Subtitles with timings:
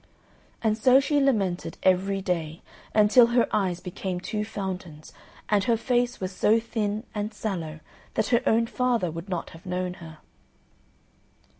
[0.63, 2.63] And so she lamented every day,
[2.95, 5.13] until her eyes became two fountains,
[5.47, 7.81] and her face was so thin and sallow,
[8.15, 10.17] that her own father would not have known her.